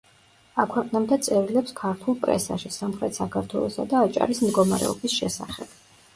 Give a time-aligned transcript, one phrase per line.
[0.61, 5.81] აქვეყნებდა წერილებს ქართულ პრესაში სამხრეთ საქართველოსა და აჭარის მდგომარეობის შესახებ.